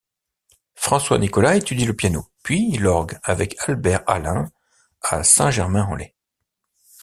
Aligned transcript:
François 0.73 1.19
Nicolas 1.19 1.57
étudie 1.57 1.85
le 1.85 1.95
piano, 1.95 2.25
puis 2.41 2.71
l'orgue 2.79 3.19
avec 3.21 3.55
Albert 3.69 4.03
Alain 4.07 4.51
à 5.03 5.23
Saint-Germain-en-Laye. 5.23 6.15